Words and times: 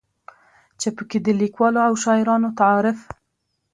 چې 0.79 0.87
پکې 0.95 1.19
د 1.23 1.27
ليکوالو 1.41 1.79
او 1.87 1.93
شاعرانو 2.03 2.49
تعارف 2.59 2.99